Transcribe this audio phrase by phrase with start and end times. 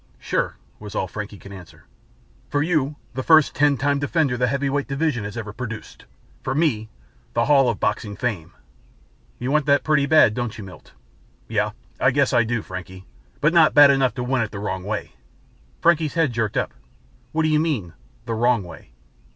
[0.17, 1.85] "Sure," was all Frankie could answer.
[2.49, 6.05] "For you, the first Ten Time Defender the heavyweight division has ever produced.
[6.41, 6.89] For me,
[7.35, 8.51] The Hall of Boxing Fame."
[9.37, 10.93] "You want that pretty bad, don't you, Milt?"
[11.47, 13.05] "Yeah, I guess I do, Frankie,
[13.41, 15.11] but not bad enough to win it the wrong way."
[15.81, 16.73] Frankie's head jerked up.
[17.31, 17.93] "What do you mean,
[18.25, 18.93] the wrong way?"